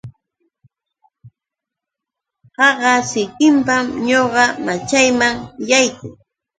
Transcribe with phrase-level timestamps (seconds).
[2.55, 5.35] Qaqa sikinpam ñuqa machayman
[5.69, 6.11] yaykuu.